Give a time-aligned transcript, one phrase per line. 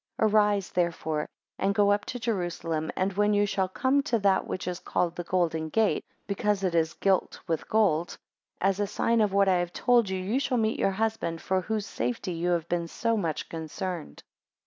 [0.19, 1.27] 6 Arise therefore,
[1.59, 5.15] and go up to Jerusalem, and when you shall come to that which is called
[5.15, 8.17] the golden gate (because it is gilt with gold),
[8.59, 11.61] as a sign of what I have told you, you shall meet your husband, for
[11.61, 14.23] whose safety you have been so much concerned.